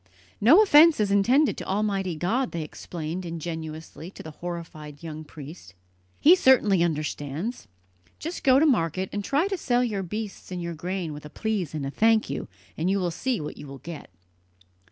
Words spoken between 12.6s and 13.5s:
and you will see